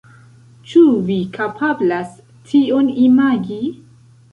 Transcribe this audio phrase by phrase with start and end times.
[0.71, 2.17] Ĉu vi kapablas
[2.53, 3.63] tion imagi?